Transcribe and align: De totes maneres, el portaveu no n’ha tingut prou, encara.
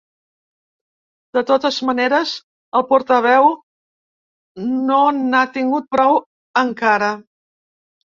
De 1.37 1.41
totes 1.49 1.75
maneres, 1.89 2.31
el 2.79 2.85
portaveu 2.91 3.49
no 4.87 4.97
n’ha 5.19 5.43
tingut 5.59 5.87
prou, 5.97 6.19
encara. 6.63 7.11